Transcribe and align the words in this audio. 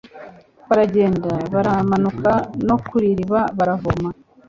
baragenda 0.69 1.31
baramanuka 1.53 2.31
no 2.67 2.75
ku 2.87 2.95
iriba 3.11 3.39
baravoma 3.57 4.09